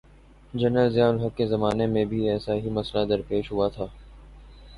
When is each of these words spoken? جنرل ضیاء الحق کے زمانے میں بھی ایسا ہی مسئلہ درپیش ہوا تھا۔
جنرل 0.53 0.89
ضیاء 0.89 1.09
الحق 1.09 1.37
کے 1.37 1.47
زمانے 1.47 1.85
میں 1.87 2.05
بھی 2.05 2.29
ایسا 2.29 2.53
ہی 2.53 2.69
مسئلہ 2.69 3.05
درپیش 3.05 3.51
ہوا 3.51 3.67
تھا۔ 3.67 3.85